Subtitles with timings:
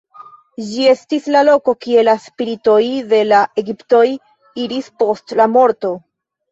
[0.69, 2.81] Ĝi estis la loko kie la spiritoj
[3.13, 4.05] de la egiptoj
[4.67, 5.99] iris post la morto.